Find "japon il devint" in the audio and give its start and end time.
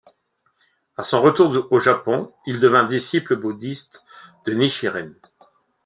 1.79-2.85